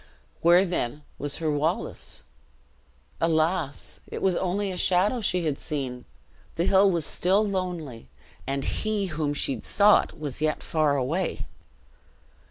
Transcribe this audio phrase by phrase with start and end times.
[0.41, 2.23] Where then was her Wallace?
[3.19, 3.99] Alas!
[4.07, 6.05] it was only a shadow she had seen!
[6.55, 8.09] the hill was still lonely,
[8.47, 11.45] and he whom she sought was yet far away!